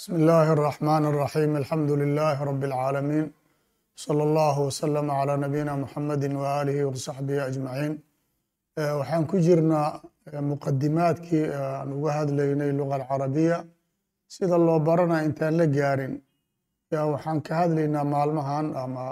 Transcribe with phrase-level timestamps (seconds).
[0.00, 3.26] بسم الله الرحمن الرحيم الحمد لله رب العالمين
[4.06, 7.92] صلى الله وسلم على نبينا محمد وآله وصحبه أجمعين
[8.98, 10.00] waxaan ku jirnaa
[10.52, 13.58] muqadimaadkii aan uga hadlaynay luga alcarabiya
[14.34, 16.14] sida loo barana intaan la gaarin
[16.92, 19.04] yaa waxaan ka hadlaynaa maalmahan ama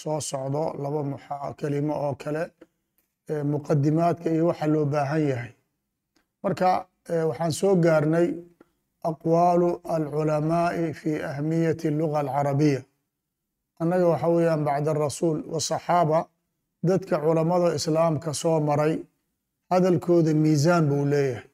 [0.00, 1.00] soo socdo laba
[1.60, 2.42] kelimo oo kale
[3.54, 5.52] muqadimaadka iyo waxa loo baahan yahay
[6.44, 6.68] marka
[7.30, 8.26] waxaan soo gaarnay
[9.09, 12.81] aqwaalu alculamaa'i fi ahmiyati luga alcarabiya.
[13.81, 16.19] Annaga waxa weeyaan bacda rasuul wasaxaaba
[16.87, 18.95] dadka culammada islaamka soo maray
[19.71, 21.45] hadalkooda miisaan buu leeyahay.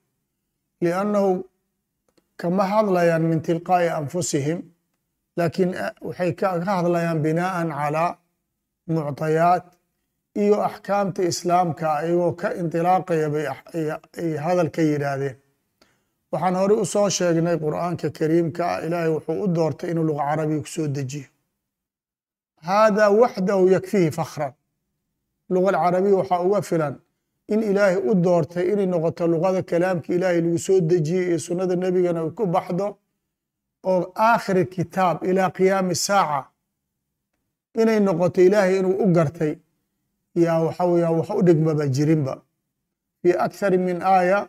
[0.83, 1.31] Liannahu
[2.41, 4.59] kama hadlayaan min tilqaa'i anfusihim
[5.37, 5.71] laakiin
[6.07, 8.11] waxay ka hadlayaan binaa'an calaa
[8.93, 9.65] muctayaat
[10.41, 13.45] iyo axkaamta islaamka ayagoo ka indilaaqaya bay
[14.21, 15.35] ay hadal ka yidhaahdeen
[16.31, 20.61] waxaan hore u soo sheegnay qur'aanka kariimka ah ilaahay wuxuu u doortay inuu luga carabiga
[20.65, 21.27] ku soo dejiyo.
[22.67, 24.53] Haadaa waxdahu yakfihi fakhran.
[25.53, 26.95] Luga alcarabiya waxaa uga filan
[27.53, 32.19] in ilaahay u doortay inay noqoto luqada kalaamka ilaahay lagu soo dejiyey iyo sunnada nebigana
[32.25, 32.87] ay ku baxdo
[33.91, 36.41] oo aakhiri kitaab ilaa qiyaami saaca
[37.81, 39.53] inay noqoto ilaahay inuu u gartay.
[40.43, 42.33] Yaa waxa weeyaan wax u dhigmaba jirinba.
[43.21, 44.39] Fi akthari min aaya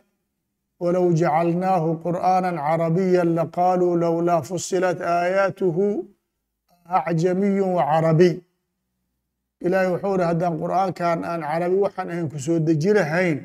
[0.79, 5.85] walow jacalnaahu qur'aana carabiya laqaaluu lowlaa fusilat aayaatuhu
[6.99, 8.33] acjamiyu wa carabiy
[9.65, 13.37] ilaahay wuxuu ihi haddaan qur'aankan aan carabi waxaan ahayn ku soo deji lahayn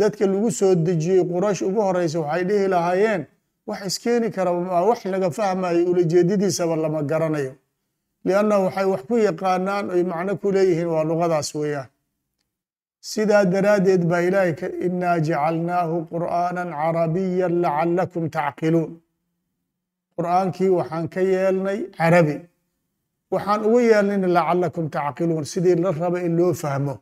[0.00, 3.22] dadka lagu soo dejiyey quraysh ugu horeysa waxay dhihi lahaayeen
[3.68, 4.50] wax iskeeni kara
[4.88, 7.52] wax laga fahmayo ulajeedadiisaba lama garanayo
[8.26, 11.88] liannahu waxay wax ku yaqaanaan oy macno ku leeyihiin waa luqadaas weeyaan
[13.12, 14.52] sidaa daraaddeed baa ilaahay
[14.86, 18.90] inaa jacalnaahu qur'aanan carabiya lacalakum tacqiluun.
[20.16, 22.36] Qur'aankii waxaan ka yeelnay carabi.
[23.32, 26.94] Waxaan uga yeelnayna lacalakum tacqiluun sidii la raba in loo fahmo.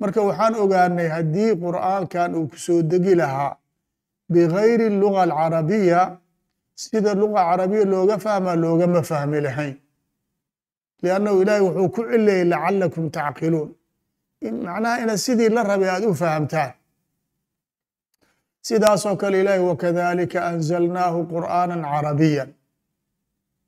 [0.00, 3.52] Marka waxaan ogaanay haddii qur'aankan uu ku soo degi lahaa
[4.32, 6.00] bigayri luga alcarabiya
[6.82, 9.76] sida luga carabiya looga fahmaa loogama fahmi lahayn.
[11.02, 13.68] Liannahu ilaahay wuxuu ku cilayay lacalakum tacqiluun
[14.42, 16.72] macnaha inaad sidii la rabay aad u fahamtaan.
[18.66, 22.50] Sidaasoo kale ilaahay wakadalika anzalnaahu qur'aanan carabiyan.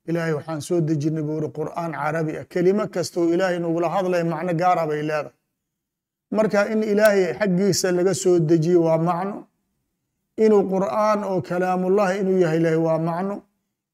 [0.07, 4.53] Ilaahay waxaan soo dejinay buu uri qur'aan carabi ah kelimo kastoo ilaahay nagula hadlaya macno
[4.61, 5.33] gaara bay leedahay.
[6.35, 9.37] Marka in ilaahay xaggiisa laga soo dejiye waa macno.
[10.43, 13.35] Inuu qur'aan oo kalaamullahi inuu yahay lahay waa macno.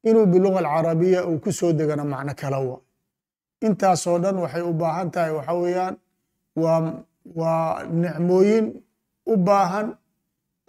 [0.10, 2.78] Inuu biluga alcarabiya uu ku soo degana macno kala wa
[3.66, 5.96] intaasoo dhan waxay u baahan tahay waxa weeyaan
[6.64, 6.80] waa
[7.40, 8.66] waa nicmooyin
[9.32, 9.88] u baahan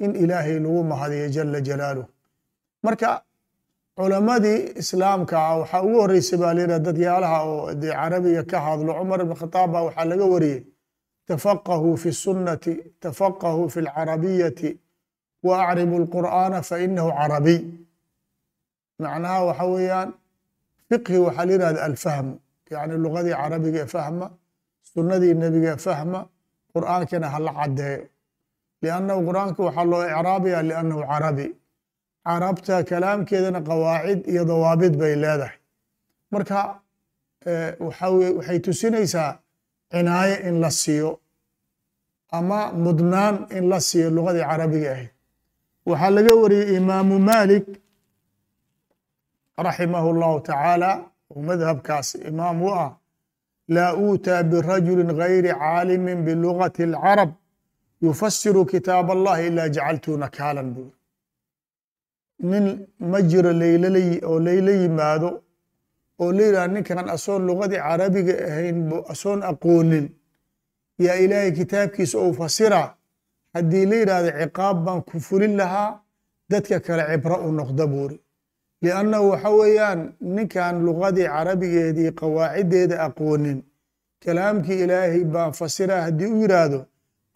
[0.05, 2.07] in ilaahay lagu mahadiyo jala jalaaluh
[2.85, 3.11] marka
[3.99, 9.21] culamadii islaamka ah waxaa ugu horeysay baa layidhah dadyaalaha oo dee carabiga ka hadlo cumar
[9.25, 10.61] ibn khataab baa waxaa laga wariyey
[11.29, 12.73] tafaqahuu fi sunnati
[13.05, 14.71] tafaqahuu fi alcarabiyati
[15.47, 17.61] wa acribu alqur'aana fa inahu carabiy
[19.03, 20.09] macnaha waxa weeyaan
[20.89, 22.35] fiqhi waxaa la yihahda alfahmu
[22.75, 24.27] yani lugadii carabiga ee fahma
[24.93, 26.21] sunnadii nebiga fahma
[26.75, 28.03] qur'aankana hala caddeeyo
[28.83, 31.47] liannahu qur'aanka waxaa loo icraabaya liannahu carabi.
[32.27, 35.57] Carabta kalaamkeedana qawaacid iyo dawaabid bay leedahay.
[36.33, 36.61] Marka
[37.87, 39.31] waxay tusinaysaa
[39.93, 41.11] cinaaye in la siiyo
[42.39, 45.11] ama mudnaan in la siiyo lugadii carabiga ahayd.
[45.89, 47.67] Waxaa laga wariyey imaamu malik
[49.67, 50.91] raximahu llahu tacaala
[51.33, 52.91] oo madhabkaas imaam u ah
[53.75, 57.31] laa uutaa birajuli gayri caalimin bilugati alcarab
[58.07, 60.97] yufasiru kitaab allahi ilaa jacaltuu nakaalan buuri
[62.51, 62.65] nin
[63.11, 63.51] ma jiro
[64.29, 65.31] oo layla yimaado
[66.23, 68.79] oo la yidhaha ninkan asoon lugadii carabiga ahayn
[69.13, 70.07] asoon aqoonin
[71.05, 72.81] yaa ilaahay kitaabkiisa ou fasira
[73.55, 75.91] haddii la yidhahdo ciqaab baan ku fulin lahaa
[76.51, 78.17] dadka kale cibro u noqda buuri
[78.83, 83.59] liannahu waxa weeyaan ninkan lugadii carabigeedii qawaaciddeeda aqoonin
[84.25, 86.81] kalaamkii ilaahay baan fasira haddii u yidhaahdo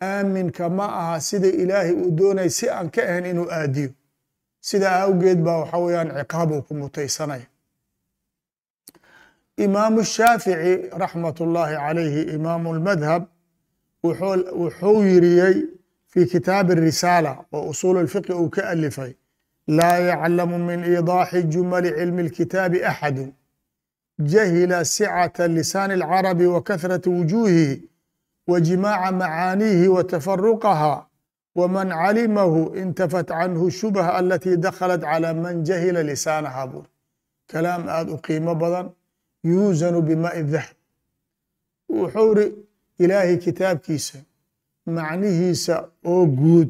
[0.02, 3.90] aaminka ma aha sida ilaahay uu doonay si aan ka ahayn inuu aadiyo
[4.68, 7.46] sidaa awgeed baa waxa weeyaan ciqaab uu ku mutaysanaya
[9.56, 10.72] imaamu shaafici
[11.02, 13.22] raxmat ullaahi calayhi imaamu lmadhab
[14.04, 15.56] wuxuu yiriyey
[16.12, 19.12] fi kitaabi risaala oo usuul lfiqi uu ka alifay
[19.67, 23.25] laa yaclamu min iidaaxi jumali cilmi اlkitaabi axadu
[24.19, 27.89] jahila sicata lisaani اlcarabi wa kahrata wujuuhihi
[28.47, 31.05] wa jimaaca macaaniihi wa tafaruqaha
[31.55, 36.85] wman calimahu intafat canhu shubha alatii dakhalat calى man jahila lisaanaha buur
[37.51, 38.87] kalaam aad u qiimo badan
[39.43, 40.75] yuusanu bimaai dahab
[41.89, 42.45] wuxuu ri
[42.99, 44.17] ilaahay kitaabkiisa
[44.95, 45.75] macnihiisa
[46.05, 46.69] oo guud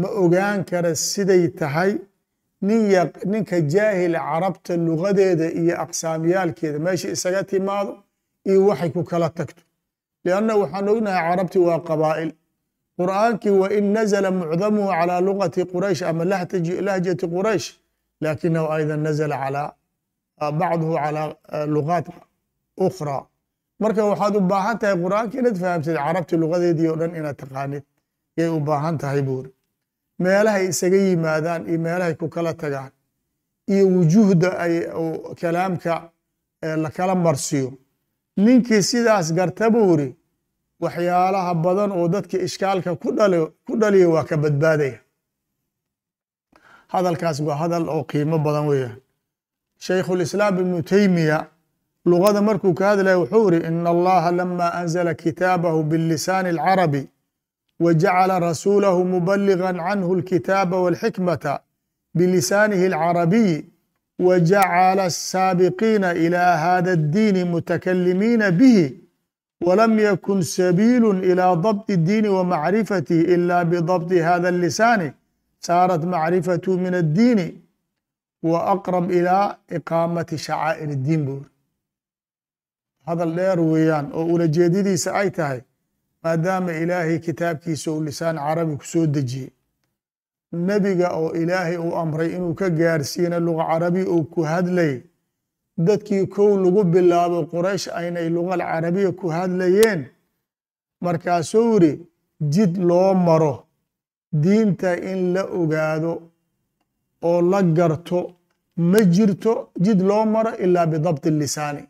[0.00, 1.92] ma ogaan kara siday tahay.
[2.62, 7.92] Ninka jaahil carabta lugadeeda iyo aqsaamiyaalkeeda meesha isaga timaado
[8.48, 9.62] iyo waxay ku kala tagto.
[10.24, 12.30] Lianna waxaan ognahay carabti waa qabaa'il.
[12.98, 17.66] Qur'aankii wain nazla mucdamuhu calaa lugati quraysh ama lahjati quraysh
[18.24, 19.68] lakinahu ayda nazla calaa
[20.60, 21.28] bacduhu calaa
[21.74, 22.06] lugaat
[22.86, 23.22] ukhraa.
[23.82, 27.84] Marka waxaad u baahan tahay qur'aanka inaad fahamtid carabti lugadeedii oo dhan inaad taqaanid
[28.38, 29.50] yay u baahan tahay buuri
[30.22, 32.92] meelahay isaga yimaadaan iyo meelahay ku kala tagaan
[33.72, 34.74] iyo wujuhda ay
[35.40, 35.94] kalaamka
[36.84, 37.68] lakala marsiyo.
[38.36, 40.08] Ninkii sidaas garta buuri
[40.82, 42.90] waxyaalaha badan oo dadka ishkaalka
[43.66, 44.98] ku dhaliya waa ka badbaadaya.
[46.92, 48.96] Hadalkaas waa hadal oo qiimo badan weeyaan.
[49.84, 51.38] Shaykhulislaam ibnu teymiya
[52.10, 57.02] lugada markuu ka hadlaya wuxuu iri in allaha lama anzala kitaabahu bilisaani alcarabi
[57.79, 61.59] wa jacala rasuulahu mubaligan canhu alkitaaba walxikmata
[62.17, 63.61] bilisaanihi alcarabiy
[64.19, 68.85] wa jacala asaabiqiina ila hada addiini mutakalimiina bihi
[69.61, 75.11] wlam ykun sabiil ilى ضبط الdiin وmacrifatih ila bضبط hada الlisaani
[75.67, 77.47] saarat macrifatu min الdiini
[78.43, 79.39] وأqرب ilى
[79.77, 81.41] iqaamati shacaa'ir الdiin bur
[83.07, 85.59] hadal dheer weeyaan oo ulajeedadiisa ay tahay
[86.22, 89.50] maadaama ilaahay kitaabkiisa uu lisaan carabi ku soo dejiyey
[90.66, 94.94] nebiga oo ilaahay uu amray inuu ka gaarsiina luga carabi uu ku hadlay
[95.86, 100.00] dadkii kow lagu bilaabo quraysh aynay lugal carabiya ku hadlayeen.
[101.04, 101.92] Markaasuu yidhi
[102.54, 103.54] jid loo maro
[104.42, 106.12] diinta in la ogaado
[107.28, 108.20] oo la garto
[108.90, 109.52] ma jirto
[109.84, 111.82] jid loo maro ilaa bidabti lisaani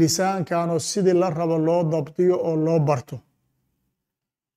[0.00, 3.16] lisaankanoo sidii la rabo loo dabdiyo oo loo barto.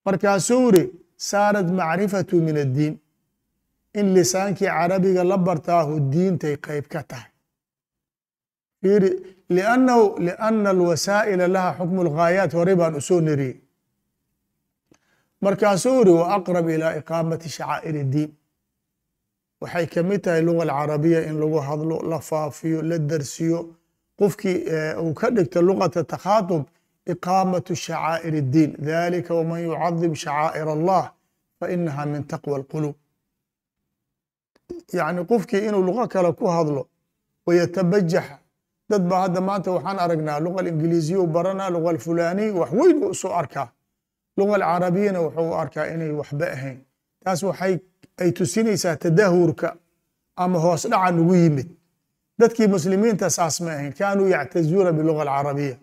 [0.05, 0.83] Markaasuu yidhi
[1.29, 2.95] saarat macrifatu min addiin.
[3.99, 7.31] In lisaankii carabiga la bartaahu diintay qayb ka tahay.
[9.55, 13.57] Liannahu lianna alwasaa'ila laha xukmu lghaayaat horey baan u soo neriyey.
[15.43, 18.31] Markaasuu yidhi wa aqrab ilaa iqaamati shacaa'ir iddiin
[19.61, 23.59] waxay ka mid tahay luga alcarabiya in lagu hadlo la faafiyo la darsiyo
[24.19, 24.57] qofkii
[25.03, 26.63] uu ka dhigto lugata takhaatub
[27.13, 31.03] iqaamatu shacaa'ir iddiin dalika waman yucadim shacaa'ir allah
[31.59, 32.95] fainaha min taqwa alqulub.
[34.97, 36.81] Yacni qofkii inuu lugo kale ku hadlo
[37.45, 38.35] wayatabajaxa
[38.89, 43.13] dad baa hadda maanta waxaan aragnaa luga ingiliisiya u baranaa luga alfulaniy wax weyn u
[43.21, 43.67] soo arkaa.
[44.37, 46.79] Luga alcarabiyana wuxuu arkaa inay waxba ahayn.
[47.23, 47.73] Taas waxay
[48.21, 49.67] ay tusinaysaa tadahurka
[50.43, 51.67] ama hoos dhaca nagu yimid
[52.39, 53.93] dadkii muslimiinta saas ma ahayn.
[53.99, 55.75] Kaanuu yactazuuna biluga alcarabiya.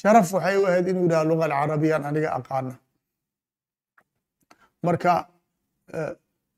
[0.00, 2.74] Sharaf waxay u ahayd inuu yidhaha luga alcarabiyan aniga aqaana.
[4.82, 5.12] Marka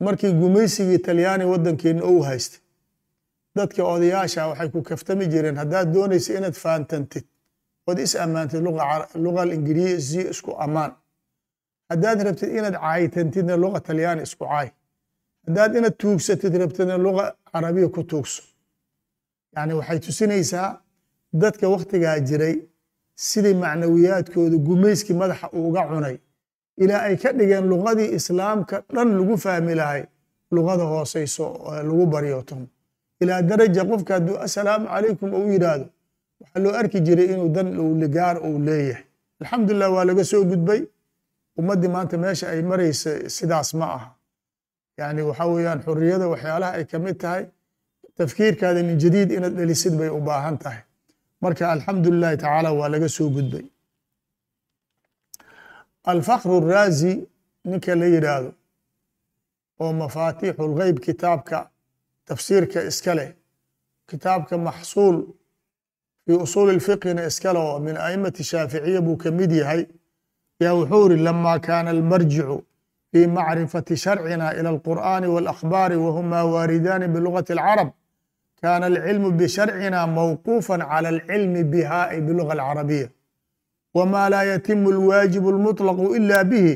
[0.00, 2.60] markii gumaysigii talyaani waddankeena ou haystay
[3.56, 7.24] dadka odayaasha waxay ku kaftami jireen haddaad doonaysa inaad faantantid
[7.88, 8.60] ood is ammaantid
[9.24, 10.92] luga ingiriisiya isku ammaan.
[11.90, 14.68] Haddaad rabtid inaad caaytantidna luga talyaani isku caay
[15.46, 18.42] haddaad inaad tuugsatid rabtidna luga carabiya ku tuugso
[19.56, 20.68] yani waxay tusinaysaa
[21.42, 22.54] dadka wakhtigaa jiray
[23.28, 26.16] sidii macnawiyaadkooda gumayskii madaxa uuga cunay.
[26.82, 30.02] Ilaa ay ka dhigeen lugadii islaamka dhan lagu fahmi lahay
[30.54, 31.46] lugada hooseyso
[31.88, 32.62] lagu baryotom
[33.22, 35.86] ilaa daraja qofka hadduu assalaamu calaykum ou yidhaahdo
[36.40, 37.68] waxaa loo arki jiray inuu dan
[38.02, 39.02] ligaar uu leeyahay.
[39.40, 40.80] Alxamdulilah waa laga soo gudbay.
[41.58, 44.08] Ummaddii maanta meesha ay maraysa sidaas ma aha.
[44.98, 47.44] Yani waxa weeyaan xuriyada waxyaalaha ay ka mid tahay
[48.18, 50.82] tafkiirkaada min jadiid inaad dhelisid bay u baahan tahay.
[51.42, 53.64] Marka alxamdu lilahi tacaala waa laga soo gudbay.
[56.04, 57.12] Alfakru raazi
[57.64, 58.50] ninka la yidhaahdo
[59.82, 61.58] oo mafaatiixu lgeyb kitaabka
[62.28, 63.30] tafsiirka iska leh
[64.10, 65.16] kitaabka maxsuul
[66.24, 69.82] fii usuuli lfiqhina iska leh oo min aimati shaaficiya buu ka mid yahay
[70.60, 72.56] yaa wuxuu iri lama kaana almarjicu
[73.10, 77.88] fii macrifati sharcina ila alqur'ani walakhbaari wahuma waaridaani bilugati alcarab
[78.60, 83.08] kaana alcilmu bisharcina mawquufa cala alcilmi biha ay biluga alcarabiya
[83.96, 86.72] wma laa yatimu alwaajibu almuطlaqu ila bihi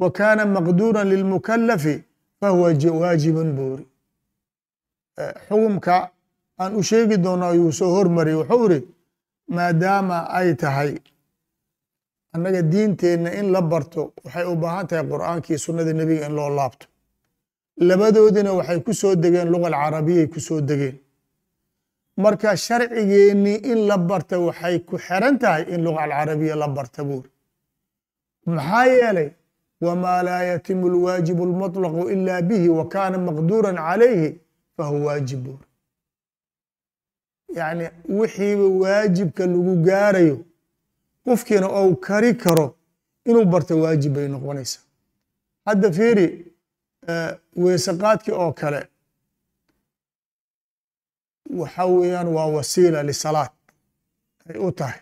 [0.00, 1.94] wa kana maqduura lilmukalafi
[2.40, 3.84] fahuwa waajibun buuri
[5.48, 5.96] xukumka
[6.60, 8.78] aan u sheegi doono ayuu soo hormariyey wuxuu iri
[9.56, 10.92] maadaama ay tahay
[12.34, 16.86] annaga diinteenna in la barto waxay u baahan tahay qur'aankii sunnada nebiga in loo laabto
[17.88, 20.96] labadoodina waxay ku soo degeen luga alcarabiyay ku soo degeen
[22.16, 27.30] marka sharcigeennii in la barta waxay ku xiran tahay in luga alcarabiya la barta buuri
[28.46, 29.30] maxaa yeelay
[29.80, 34.28] wamaa laa yatimu alwaajibu almuطlaqu ila bihi wa kaana maqduuran calayhi
[34.76, 35.66] fahuwa waajib buuri
[37.58, 37.84] yacni
[38.18, 40.36] wixiiba waajibka lagu gaarayo
[41.24, 42.66] qofkiina ou kari karo
[43.28, 44.82] inuu barta waajib bay noqonaysaa.
[45.66, 46.26] Hadda fiiri
[47.62, 48.80] weeseqaadkii oo kale
[51.60, 53.50] waxa weeyaan waa wasiila lisalaad
[54.50, 55.00] ay u tahay.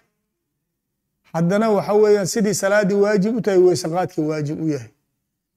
[1.33, 4.91] Haddana waxa weeyaan sidii salaaddii waajib u tahay weeseqaadka waajib u yahay.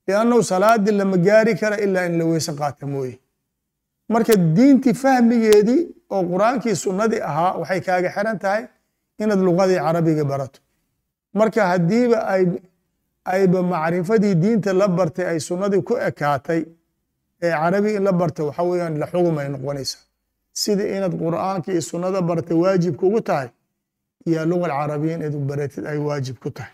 [0.07, 3.19] Liannahu salaaddii lama gaari kara ilaa in la weese qaata mooye.
[4.09, 8.63] Marka diintii fahmigeedii oo qur'aankii sunnadii ahaa waxay kaaga xiran tahay
[9.19, 10.59] inaad luqadii carabiga barato.
[11.33, 12.43] Marka haddiiba ay
[13.25, 16.61] ayba macrifadii diinta la bartay ay sunnadii ku ekaatay
[17.41, 20.01] ee carabi in la barta waxa weeyaan la xugum ay noqonaysaa
[20.61, 23.49] sida inaad qur'aanka iyo sunnada barta waajib kugu tahay
[24.29, 26.73] iyo luga alcarabiya inaad baratid ay waajib ku tahay.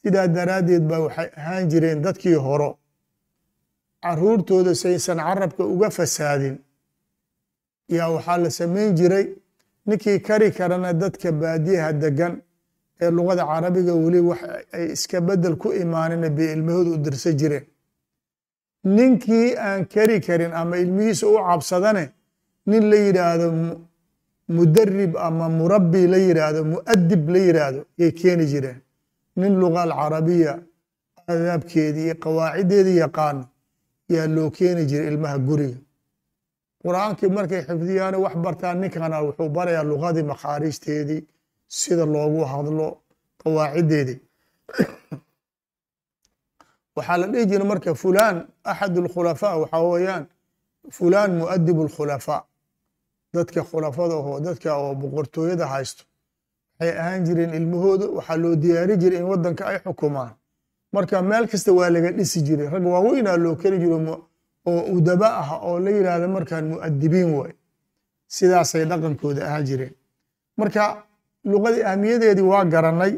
[0.00, 2.70] Sidaa daraaddeed ba waxay ahaan jireen dadkii horo
[4.04, 6.56] caruurtooda saysan carabka uga fasaadin.
[7.96, 9.26] Yaa waxaa la samayn jiray
[9.86, 12.32] ninkii kari karana dadka baadiyaha degan
[13.02, 14.40] ee luqada carabiga weli wax
[14.76, 17.64] ay iska bedel ku imaanina bay ilmahooda u dirsa jireen.
[18.96, 22.04] Ninkii aan kari karin ama ilmihiisa u cabsadane
[22.66, 23.46] nin la yidhaahdo
[24.48, 28.78] mudarib ama murabbi la yidhaahdo mu'adib la yidhaahdo yay keeni jireen.
[29.36, 30.52] Nin luga alcarabiya
[31.30, 33.44] aadaabkeedii iyo qawaaciddeedii yaqaano
[34.14, 35.78] yaa loo keeni jiray ilmaha guriga.
[36.84, 41.22] Qur'aankii markay xifdiyaane wax bartaan ninkana wuxuu barayaa luqadii makhaariijteedii
[41.80, 42.86] sida loogu hadlo
[43.42, 44.20] qawaaciddeedii
[46.96, 50.24] waxaa la dhihi jira marka fulaan axad alkhulafaa waxaa weeyaan
[50.90, 52.42] fulaan mu'adib alkhulafaa
[53.34, 56.02] dadka khulafada oo dadka oo boqortooyada haysto
[56.78, 60.32] waxay ahaan jireen ilmahooda waxaa loo diyaari jiray in waddanka ay xukumaan.
[60.94, 62.68] Marka meel kasta waa laga dhisi jiray.
[62.74, 63.98] Rag waaweynaa loo keli jiro
[64.70, 67.52] oo udaba ah oo la yidhaahdo markaan mu'adibiin waay
[68.34, 69.94] sidaasay dhaqankooda ahaan jireen.
[70.58, 70.82] Marka
[71.50, 73.14] luqadii ahmiyadeedii waa garanay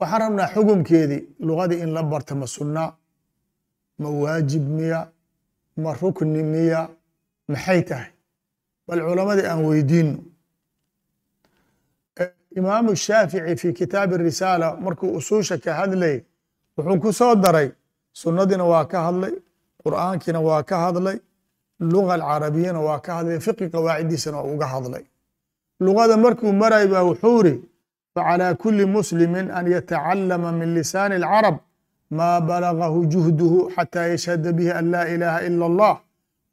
[0.00, 2.84] waxaan rabnaa xukumkeedii luqadii in la barta ma sunna
[4.00, 5.00] ma waajib miya
[5.82, 6.80] ma rukni miya
[7.51, 8.11] maxay tahay
[8.87, 10.15] bal culamadii aan weydiino
[12.59, 16.15] imaamu shaafici fi kitaabi risaala markuu usuusha ka hadlay
[16.77, 17.69] wuxuu ku soo daray
[18.21, 19.33] sunnadiina waa ka hadlay
[19.83, 21.17] qur'aankiina waa ka hadlay
[21.79, 25.03] luga alcarabiyana waa ka hadlay fiqi qawaaciddiisana waa uga hadlay
[25.85, 27.53] luqada markuu maray baa wuxuu iri
[28.15, 31.57] facalى kuli muslimi an yatacalama min lisaani اlcarab
[32.17, 35.95] ma balagahu juhduhu xatى yashhada bihi an la ilaha ila اllah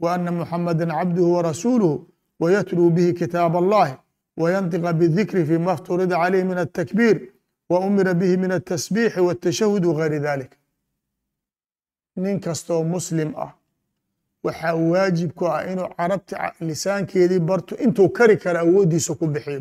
[0.01, 2.07] muxamada cabduhu warasuluhu
[2.39, 3.93] wayatluu bihi kitaab allahi
[4.37, 7.17] wayantiqa bidikri fima fturida calayh min altakbiir
[7.69, 10.51] wa umira bihi min altasbiixi wاtashahud wgayri dalik
[12.15, 13.51] nin kastoo muslim ah
[14.43, 16.35] waxaa waajib ku ah inuu carabti
[16.67, 19.59] lisaankeedii barto intuu kari kara awooddiisa ku bixiyo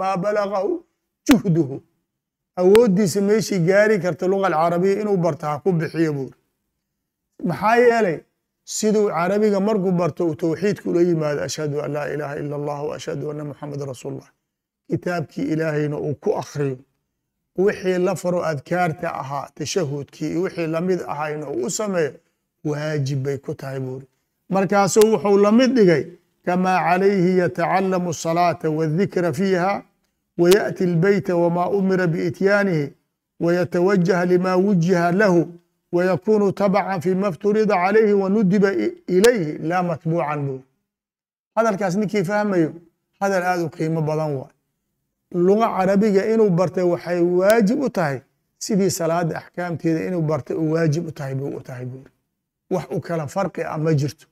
[0.00, 0.84] maa balagahu
[1.26, 1.76] juhduhu.
[2.56, 6.36] Awooddiisa meeshii gaari karta luga alcarabiya inuu barto ha ku bixiyo buuri.
[7.48, 8.18] Maxaa yeelay
[8.64, 12.96] siduu carabiga markuu barto uu towxiidku ula yimaado ashhadu an laa ilaaha ila allah wa
[12.96, 14.30] ashhadu anna muxameda rasuul ullah
[14.90, 16.76] kitaabkii ilaahayna uu ku akhriyo.
[17.58, 22.12] Wixii la faro adkaarta ahaa tashahudkii iyo wixii la mid ahayna uu u sameeyo
[22.64, 24.06] waajib bay ku tahay buuri
[24.50, 26.04] markaasuu wuxuu la mid dhigay
[26.44, 29.82] kamaa calayhi yatacalamu asalaata waadikra fiiha
[30.38, 32.92] wayaأti اlbeyta wma umira biityaanihi
[33.40, 35.48] wayatawajah lima wujiha lahu
[35.94, 38.70] wayakunu tabcan fima fturida calayhi wanudiba
[39.16, 40.64] ilayhi laa matbuucan buuri
[41.56, 42.70] hadalkaas ninkii fahmayo
[43.20, 44.54] hadal aad u qiimo badan waay
[45.46, 48.18] luga carabiga inuu bartay waxay waajib u tahay
[48.58, 52.10] sidii salaada axkaamteeda inuu bartay u waajib u tahay bu u tahay buuri
[52.70, 54.26] wax u kala farqi ah ma jirto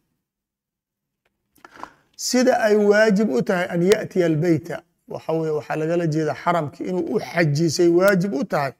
[2.16, 7.20] sida ay waajib u tahay an yaأtiya albeyta waxa weye lagala jeeda xaramki inuu u
[7.20, 8.72] xajisay waajib u tahay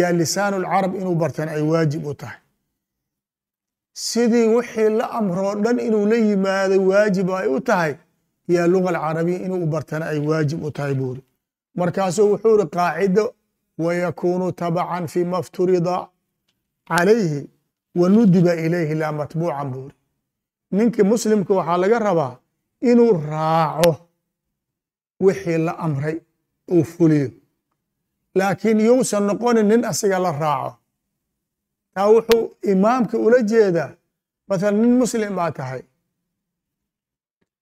[0.00, 2.38] yaa lisaan اlcarab inuu bartana ay waajib u tahay.
[3.92, 7.94] Sidii wixii la amroo dhan inuu la yimaado waajib ay u tahay
[8.48, 11.22] yaa luga alcarabiya inuu bartana ay waajib u tahay buuri
[11.78, 13.24] markaasuu wuxuu iri qaacido
[13.78, 16.08] wayakunu tabcan fima fturida
[16.88, 17.40] calayhi
[18.00, 19.94] wanudiba ilayhi laa matbuucan buuri
[20.76, 22.36] ninki muslimka waxaa laga rabaa
[22.90, 23.92] inuu raaco
[25.20, 26.16] wixii la amray
[26.74, 27.30] uu fuliyo
[28.38, 30.70] laakiin yousan noqonin nin asiga la raaco.
[31.94, 33.90] Taa wuxuu imaamka ula jeedaa
[34.48, 35.82] mathalan nin muslim baa tahay.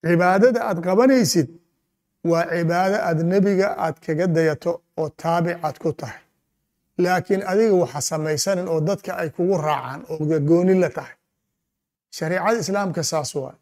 [0.05, 1.47] Cibaadada aad qabanaysid
[2.31, 6.21] waa cibaado aad nebiga aad kaga dayato oo taabic aad ku tahay.
[7.03, 11.15] Laakiin adiga waxa samaysanin oo dadka ay kugu raacaan oo gooni la tahay.
[12.15, 13.55] Shareecada islaamka saas waa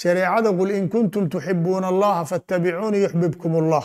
[0.00, 3.84] shareecada qul in kuntum tuxibuuna allaha fattabicuuni yuxbibkum allah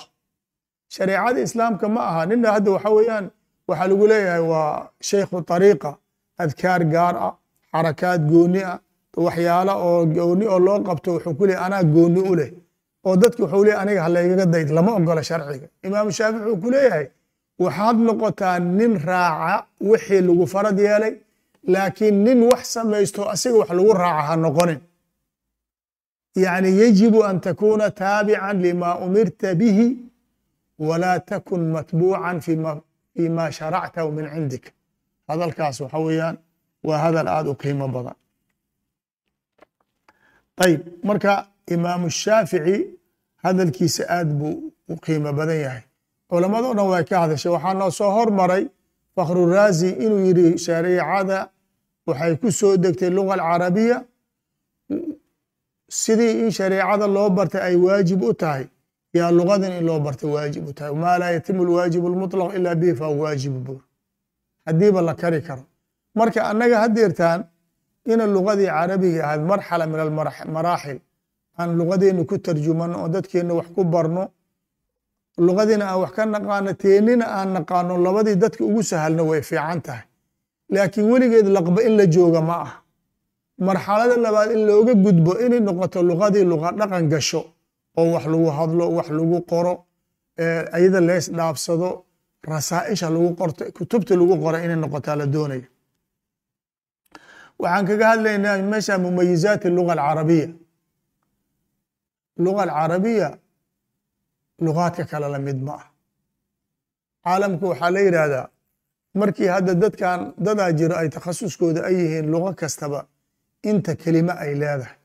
[0.96, 2.22] shareecada islaamka ma aha.
[2.30, 3.26] Nina hadda waxa weeyaan
[3.68, 5.92] waxaa lagu leeyahay waa shaykhu tariiqa
[6.44, 7.34] adkaar gaar ah
[7.74, 8.78] xarakaad gooni ah
[9.26, 12.50] waxyaala oo gooni oo loo qabto wuxuu ku leeyahy anaa gooni u leh.
[13.06, 15.68] Oo dadki wuxuu leeyahy aniga halaygaga dayd lama ogola sharciga.
[15.88, 17.06] Imaamu shaafici wuxuu ku leeyahay
[17.64, 19.56] waxaad noqotaa nin raaca
[19.90, 21.14] wixii lagu farad yeelay
[21.74, 24.80] laakiin nin wax samaysto asiga wax lagu raaca ha noqonin.
[26.44, 29.88] Yacni yajibu an takuna taabican lima umirta bihi
[30.88, 32.38] walaa takun matbuucan
[33.16, 34.66] fima sharactahu min cindik
[35.30, 36.36] hadalkaas waxa weeyaan
[36.88, 38.16] waa hadal aada u qiimo badan
[40.64, 41.34] ayib marka
[41.76, 42.76] imaamu shaafici
[43.44, 44.56] hadalkiisa aad buu
[44.92, 45.84] u qiimo badan yahay
[46.30, 48.64] culamado dhan way ka hadashay waxaa noo soo hormaray
[49.16, 51.40] fakhruraazi inuu yidhi shareicada
[52.08, 53.98] waxay ku soo degtay luga alcarabiya
[56.02, 58.66] sidii in shareicada loo bartay ay waajib u tahay
[59.18, 62.94] yaa lugadan in loo bartay waajib u tahay maa laa yatimu lwaajib lmutlaq ila bihi
[63.00, 63.82] fa waajib buur
[64.66, 65.64] haddiiba la kari karo
[66.16, 67.40] marka annaga haddeertaan
[68.12, 71.00] ina lugadii carabiga ahayd marxala min almaraaxil
[71.60, 74.24] aan lugadeena ku tarjumano oo dadkeena wax ku barno
[75.48, 80.04] lugadina aan wax ka naqaano teenina aan naqaano labadii dadka ugu sahalno way fiican tahay
[80.74, 82.72] laakiin weligeed laqba in la jooga ma ah
[83.68, 87.42] marxalada labaad in looga gudbo inay noqoto lugadii luqa dhaqan gasho
[88.00, 89.74] oo wax lagu hadlo wax lagu qoro
[90.78, 91.90] ayada lees dhaafsado
[92.52, 95.68] rasaaisha lagu qorto kutubta lagu qoro inay noqotaa la doonaya
[97.62, 100.48] waxaan kaga hadlaynaa meesha mumayizaat luga alcarabiya.
[102.44, 103.30] Luga alcarabiya
[104.66, 105.86] lugaadka kale la mid ma ah.
[107.26, 108.46] Caalamku waxaa la yidhaahdaa
[109.20, 113.00] markii hadda dadkan dadaa jiro ay takhasuskooda ay yihiin lugo kastaba
[113.70, 114.96] inta kelime ay leedahay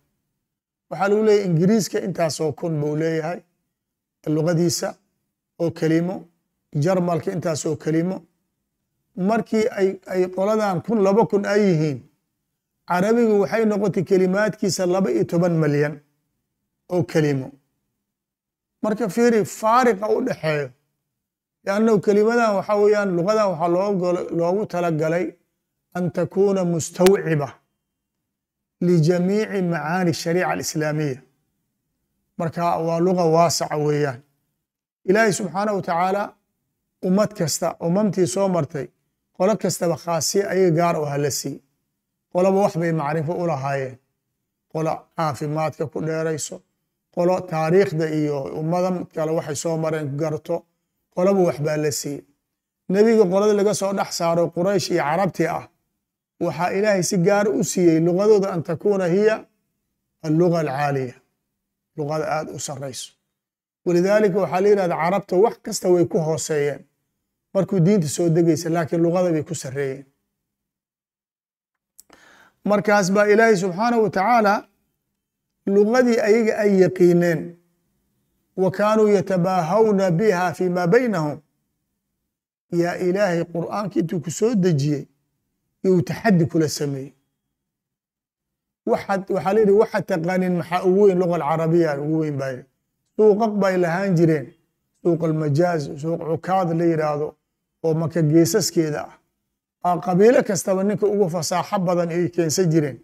[0.94, 3.40] waxaa lagu leeyahy ingiriiska intaasoo kun buu leeyahay.
[4.35, 4.88] Lugadiisa
[5.62, 6.16] oo kelimo.
[6.85, 8.16] Jarmalka intaasoo kelimo.
[9.28, 9.64] Markii
[10.12, 11.98] ay qoladan kun laba kun ay yihiin
[12.88, 15.94] carabigu waxay noqotay kelimaadkiisa laba iyo toban malyan
[16.94, 17.48] oo kelimo.
[18.83, 20.68] Marka fiiri faariqa u dhexeeyo
[21.64, 23.70] liannahu kelimadan waxaa weeyaan lugadan waxaa
[24.40, 25.26] loogu talagalay
[25.96, 27.48] an takuuna mustawciba
[28.87, 31.18] lijamiici macaani shariica alislaamiya
[32.38, 34.20] marka waa luga waasaca weeyaan
[35.09, 36.23] ilaahay subxaanahu wa tacaala
[37.09, 38.87] ummad kasta umamtii soo martay
[39.37, 41.57] qolo kastaba khaasiye ayaga gaar oo hala sii
[42.33, 43.97] qoloba wax bay macrifo u lahaayeen
[44.73, 46.57] qolo caafimaadka ku dheerayso
[47.14, 50.57] qolo taariikhda iyo ummadan kale waxay soo mareen garto
[51.14, 52.23] qoloba waxbaa la siiyey
[52.92, 55.64] nebiga qolada laga soo dhex saaro quraysh iyo carabtii ah
[56.40, 59.47] waxaa ilaahay si gaar u siiyey lugadooda an takuuna hiya
[60.23, 61.14] alluga alcaaliya.
[61.97, 63.12] Lugada aad u sarayso
[63.87, 66.85] walidaalika waxaa la yidhahda carabta wax kasta way ku hooseeyeen.
[67.55, 70.05] Markuu diinta soo degaysa laakiin lugada bay ku sarreeyeen.
[72.64, 74.68] Markaas baa ilaahay subxaanahu wa tacaala
[75.66, 77.57] lugadii ayaga ay yaqiineen.
[78.57, 81.40] Wa kaanuu yatabaahawna biha fi ma baynahum.
[82.73, 85.05] Yaa ilaahay qur'aanka intuu ku soo dejiyey
[85.85, 87.12] you taxaddi kula sameeyey.
[88.90, 92.57] Waxaa la yidhi waxa taqaanin maxaa ugu weyn luga alcarabiya ugu weyn baa
[93.16, 94.47] suuqaq bay lahaan jireen.
[95.03, 97.27] Suuq almajaaz suuq cukaad la yidhaahdo
[97.87, 99.01] oo maka geesaskeeda
[99.87, 99.97] ah.
[100.07, 102.99] Qabiilo kastaba ninka ugu fasaaxo badan ay keensan jireen.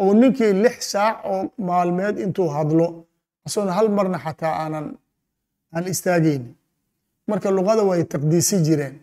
[0.00, 2.86] Oo ninkii lix saac oo maalmeed intuu hadlo
[3.46, 4.86] asoon hal marna xataa aanan
[5.74, 6.44] aan istaagayn
[7.30, 8.94] marka luqada way taqdiisi jireen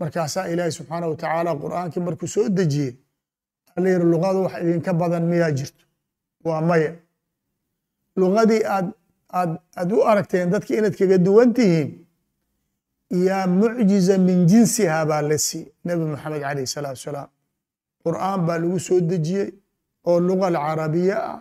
[0.00, 2.92] markaasaa ilaahi subxaana wa tacaala qur'aankii markuu soo dejiyey
[3.76, 5.84] ala yiri luqada wax idinka badan miyaa jirto?
[6.44, 6.92] Waa maya.
[8.20, 8.86] Luqadii aad
[9.38, 11.88] aad aad u aragteen dadka inaad kaga duwan tihiin
[13.26, 17.28] yaa mucjiza min jinsiha baa la sii nebi maxamed calayh salaatu wasalaam
[18.04, 19.48] qur'aan baa lagu soo dejiyey
[20.08, 21.40] oo luga alcarabiya ah.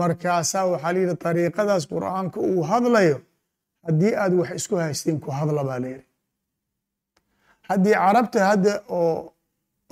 [0.00, 3.16] Markaasaa waxaa layidhi dariiqadaas qur'aanka uu hadlayo
[3.86, 6.04] haddii aad wax isku haystiin ku hadla baa layidhi
[7.70, 9.32] haddii carabta hadda oo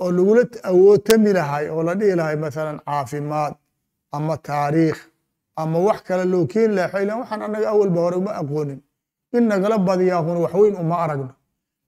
[0.03, 3.53] oo lagula awootami lahay oo la dhihi lahay mathalan caafimaad
[4.15, 4.99] ama taariikh
[5.61, 8.79] ama wax kale loo keeni lahay waxay lahan waxaan annaga awalba hore uma aqoonin.
[9.37, 11.33] In nagala badiyaahuna waxweyn uma aragno.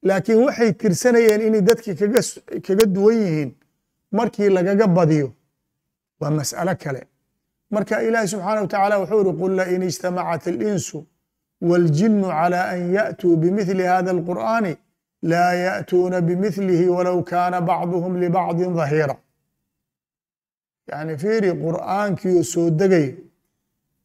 [0.08, 2.22] Laakiin waxay tirsanayeen inay dadki kaga
[2.66, 3.52] kaga duwan yihiin
[4.18, 5.28] markii lagaga badiyo.
[6.22, 7.02] Waa mas'alo kale.
[7.74, 10.98] Marka ilaahi subxaanah wa tacaala wuxuu uri qul lain ijtamacat alinsu
[11.70, 14.74] waاljinu calى an ya'tuu bimithli hada alqur'ani
[15.30, 19.16] laa ya'tuuna bimithlihi walow kaana bacduhum libacdin dhahiira
[20.92, 23.14] yani fiiri qur'aankiioo soo degayo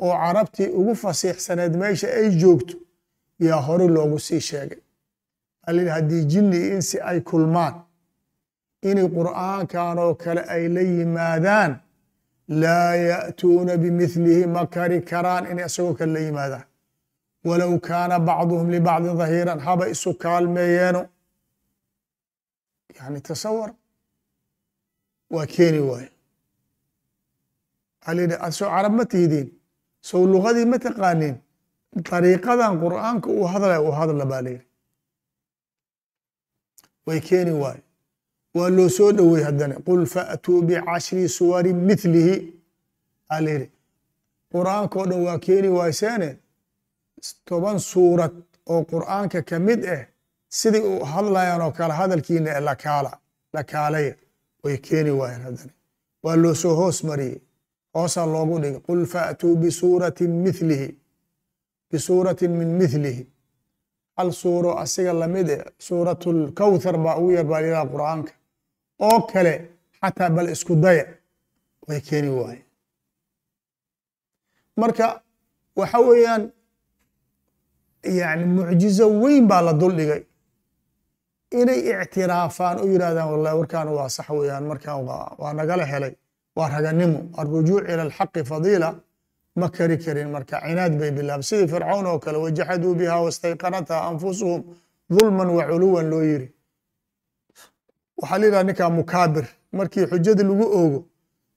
[0.05, 2.75] oo carabtii ugu fasiixsaneed meesha ay joogto
[3.47, 4.79] yaa hore loogu sii sheegay
[5.69, 7.75] alil haddii jinni iyo insi ay kulmaan
[8.91, 11.73] inay qur'aankan oo kale ay la yimaadaan
[12.63, 16.65] laa ya'tuuna bimithlihi ma kari karaan inay isagoo kale la yimaadaan
[17.49, 21.03] walow kaana bacduhum libacdin dhahiiran haba isu kaalmeeyeeno
[22.99, 23.71] yani tasawar
[25.35, 26.11] waa keeni waayo
[28.09, 29.49] alidhi ad soo carab ma tihidiin
[30.09, 31.37] sow lugadii ma taqaaniin
[32.09, 34.67] dariiqadan qur'aanka uu hadlaya uu hadla baa layidhi
[37.07, 37.83] way keeni waayo
[38.57, 42.35] waa loo soo dhowey haddana qul fa'tuu bicashri suwarin mithlihi
[43.35, 43.69] aa layidhi
[44.55, 46.29] qur'aanka oo dhan waa keeni waayseene
[47.49, 48.35] toban suurad
[48.73, 50.03] oo qur'aanka ka mid ah
[50.59, 53.13] sidai uu hadlayaan oo kale hadalkiina lakaala
[53.55, 54.15] lakaalaya
[54.65, 55.73] way keeni waayeen haddana
[56.25, 57.39] waa loo soo hoos mariyey.
[57.95, 58.81] Hoosaa loogu dhigay.
[58.87, 60.89] Qul fa'tuu bisuuratin mithlihi
[61.91, 63.23] bisuuratin min mithlihi
[64.17, 68.33] hal suuro asiga la mid eh suuratlkawthar baa ugu yar baa lilaha qur'aanka.
[69.07, 69.55] Oo kale
[70.01, 71.05] xataa bal isku daya
[71.89, 72.61] way keeni waaye
[74.81, 75.07] marka
[75.79, 76.43] waxa weeyaan
[78.21, 80.23] yani mucjizo weyn baa la duldhigay
[81.61, 85.01] inay ictiraafaan u yidhahdaan wallahi warkaan waa sax weeyaan markaan
[85.41, 86.15] waa nagala helay
[86.57, 87.19] waa raganimo.
[87.41, 88.89] Alrujuuc ila alxaqi fadiila
[89.57, 94.63] ma kari karin marka cinaad bay bilaab sidii fircawn oo kale wajaxaduu biha wastayqanatha anfusuhum
[95.11, 96.49] dulman wa culuwan loo yiri.
[98.19, 99.47] Waxaa la yidhaha ninkaa mukaabir.
[99.73, 101.01] Markii xujada lagu oogo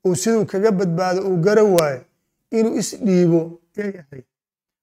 [0.06, 2.02] uu siduu kaga badbaado uu gara waayo
[2.52, 3.42] inuu isdhiibo
[3.78, 4.22] yahay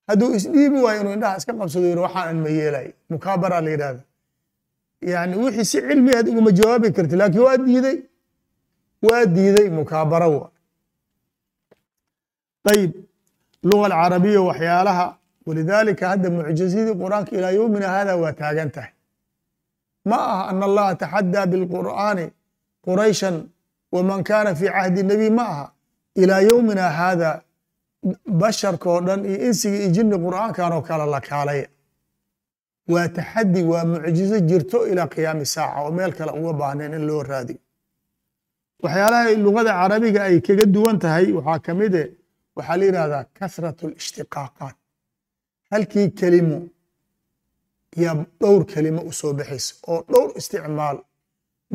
[0.09, 2.89] hadduu isdhiibi waayo inuu indhaha iska qabsado yiri waxaan an ma yeelay.
[3.11, 4.03] Mukaabaraa la yidhahda
[5.13, 7.99] yani wixii si cilmi aad uguma jawaabi karti laakiin waa diiday.
[9.07, 10.51] Waa diiday mukaabara wa
[12.71, 12.93] ayib
[13.63, 15.07] luga alcarabiya waxyaalaha
[15.47, 18.91] walidaalika hadda mucjizadii qur'aanka ilaa yowmina hada waa taagan tahay.
[20.11, 22.27] Ma aha ana allaha taxadaa bilqur'aani
[22.87, 23.37] qurayshan
[23.95, 25.67] waman kana fi cahdi nabiy ma aha.
[26.23, 27.31] Ilaa yowmina hada
[28.41, 31.67] basharka oo dhan iyo insiga iyo jinni qur'aankan oo kale la kaalaya
[32.93, 37.23] waa taxadi waa mucjizo jirto ilaa qiyaami saaca oo meel kale uga baahnayn in loo
[37.33, 37.61] raadiyo
[38.85, 42.05] waxyaalaha lugada carabiga ay kaga duwan tahay waxaa ka mid e
[42.57, 44.77] waxaa la yidhahdaa kasrat alishtiqaaqaat
[45.73, 46.59] halkii kelimo
[48.03, 50.99] yaa dhowr kelimo u soo baxaysa oo dhowr isticmaal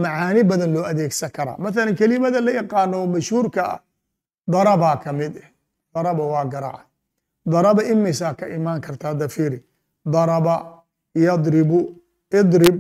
[0.03, 1.57] macaani badan loo adeegsan karaa.
[1.65, 3.79] Mathalan kelimada la yaqaano mashhuurka ah
[4.53, 5.49] darabaa ka mid ah
[5.93, 6.86] daraba waa garaaca
[7.54, 9.60] daraba imisaa ka imaan karta hadda fiiri?
[10.13, 10.56] Daraba
[11.15, 11.80] yadribu
[12.39, 12.77] idrib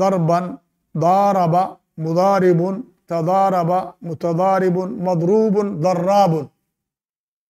[0.00, 0.58] darban
[1.04, 1.62] daaraba
[2.04, 2.74] mudaaribun
[3.10, 6.46] tadaaraba mutadaaribun madruubun daraabun.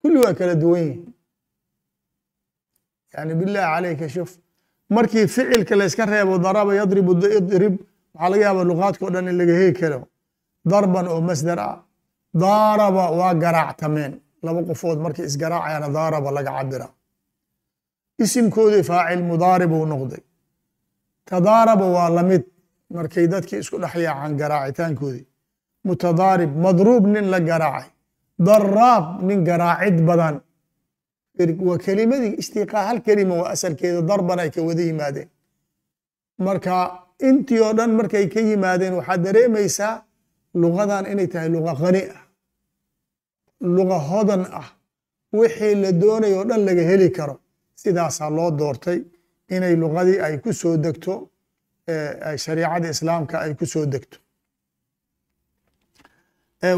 [0.03, 1.13] Kulli waa kala duwan yihiin
[3.15, 4.31] yani billahi calayka shuf
[4.95, 7.75] markii ficilka layska reebo daraba yadribu idrib
[8.15, 10.01] waxaa laga yaaba luqaadka o dhan in laga hegi karo.
[10.71, 11.79] Darban oo masdar ah.
[12.43, 14.13] Daaraba waa garaactameen
[14.45, 16.87] laba qofood markay isgaraacayaana daaraba laga cabira
[18.25, 20.23] isimkoodii faacil mudaarib uu noqday.
[21.31, 22.43] Tadaaraba waa la mid
[22.97, 25.27] markay dadkii isku dhex yaacaan garaacitaankoodii.
[25.89, 27.89] Mutadaarib madruub nin la garaacay.
[28.47, 30.37] Daraab nin garaacid badan.
[31.69, 35.29] Waa kelimadii istiqaa hal kelima waa asalkeeda darban ay ka wada yimaadeen.
[36.47, 36.75] Marka
[37.29, 39.95] intii oo dhan markay ka yimaadeen waxaad dareemaysaa
[40.63, 42.22] lugadan inay tahay luga khani ah
[43.77, 44.69] luga hodan ah
[45.39, 47.35] wixii la doonay oo dhan laga heli karo
[47.83, 48.99] sidaasaa loo doortay
[49.55, 51.13] inay lugadii ay ku soo degto
[52.45, 54.17] shariicada islaamka ay ku soo degto.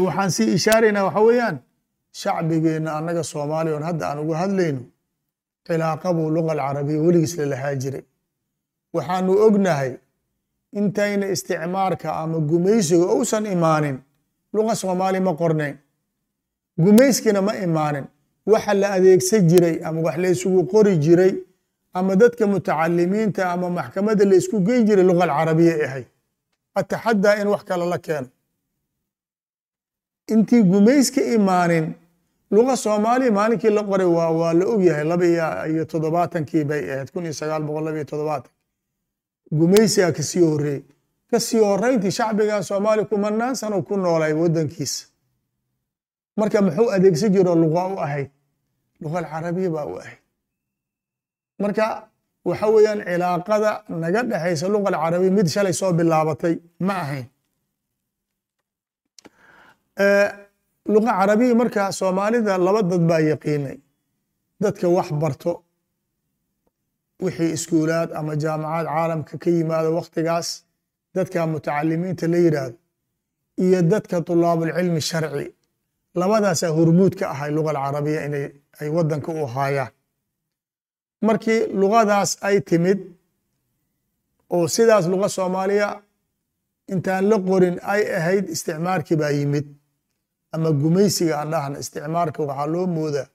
[0.05, 1.57] Waxaan sii ishaaraynaa waxa weeyaan
[2.21, 4.81] shacbigeenna annaga soomaaliya on hadda aan uga hadlayno
[5.67, 8.03] cilaaqabuu luga alcarabiya weligiis la lahaa jiray
[8.95, 9.91] waxaanu ognahay
[10.79, 13.97] intayna isticmaarka ama gumaysiga uusan imaanin
[14.55, 15.75] luga soomaali ma qornayn
[16.83, 18.05] gumayskina ma imaanin.
[18.45, 21.33] Waxa la adeegsan jiray ama wax la isugu qori jiray
[21.93, 26.05] ama dadka mutacalimiinta ama maxkamadda la isku geyn jiray luga alcarabiya ahay
[26.79, 28.27] ataxadaa in wax kale la keeno.
[30.33, 31.85] Intii gumayska imaanin
[32.51, 35.25] luga soomaaliya maalinkii la qoray waa la ogyahay laba
[35.71, 38.43] iyo todobaatankii bay ahayd kun iyo sagaal boqol laba iyo
[39.51, 40.81] gumaysiga ka sii horeeyey
[41.31, 45.05] ka sii horeyntii shacbigan soomaaliya kumanaan sano ku noolay waddankiisa
[46.39, 48.29] marka muxuu adeegsan jiro luqa u ahayd?
[49.01, 50.19] Luqa alcarabiya baa u ahayd.
[51.63, 51.85] Marka
[52.49, 53.71] waxa weeyaan cilaaqada
[54.03, 56.53] naga dhexaysa luqa alcarabiya mid shalay soo bilaabatay
[56.87, 57.27] ma ahayn.
[60.93, 63.77] Luqa carabiya marka soomaalida laba dad baa yaqiinay.
[64.61, 65.51] Dadka wax barto
[67.23, 70.47] wixii iskuulaad ama jaamacad caalamka ka yimaado waktigaas
[71.15, 72.77] dadka mutacalimiinta la yidhaahdo
[73.63, 75.45] iyo dadka tulaabulcilmi sharci
[76.19, 78.45] labadaasaa hormuud ka ahay luga alcarabiya inay
[78.81, 79.91] ay waddanka u haayaan
[81.27, 82.99] markii lugadaas ay timid
[84.55, 85.87] oo sidaas luga soomaaliya
[86.93, 89.65] intaan la qorin ay ahayd isticmaarkii baa yimid.
[90.53, 93.27] Ama gumaysiga aan dhahna isticmaarka waxaa loo moodaa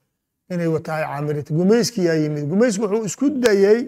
[0.52, 2.44] inay watahay camirit gumayskiyaa yimid.
[2.50, 3.80] Gumaysku wuxuu isku dayey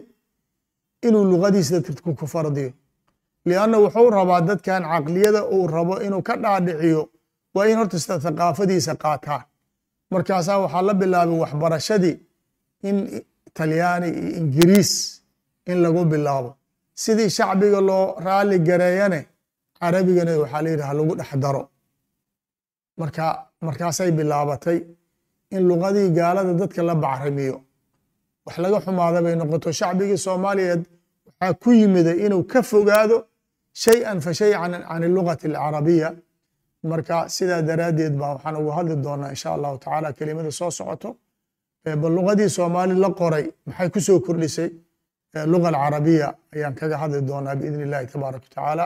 [1.07, 2.71] inuu lugadiisa dadka ku fardiyo.
[3.49, 7.03] Lianna wuxuu rabaa dadkan caqliyada uu rabo inuu ka dhaadhiciyo
[7.55, 9.43] waa in horta thaqaafadiisa qaataan
[10.13, 12.15] markaasaa waxaa la bilaabay waxbarashadii
[12.89, 12.97] in
[13.59, 14.93] talyaani iyo ingiriis
[15.71, 16.51] in lagu bilaabo.
[17.03, 19.21] Sidii shacbiga loo raali gareeyane
[19.79, 21.63] carabigana waxaa la yidhi ha lagu dhex daro.
[23.01, 23.27] Marka
[23.67, 24.79] markaasay bilaabatay
[25.57, 27.57] in luqadii gaalada dadka la bacrimiyo.
[28.47, 29.69] Wax laga xumaada bay noqoto.
[29.81, 30.83] Shacbigii soomaaliyeed
[31.29, 33.17] waxaa ku yimiday inuu ka fogaado
[33.83, 36.09] shay-an fa shay-an can ilugati alcarabiya
[36.91, 41.11] marka sidaa daraaddeed baa waxaan ugu hadli doonaa insha allahu tacaala kelimada soo socoto.
[42.03, 44.71] Bal luqadii soomaali la qoray maxay ku soo kordhisay?
[45.53, 48.85] Luga alcarabiya ayaan kaga hadli doonaa biidni illahi tabaaraka wa tacaala.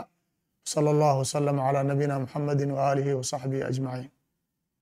[0.72, 4.10] Sala allahu wasalama calaa nabiyina muxamadi waaalihi wa saxbihi ajmaciin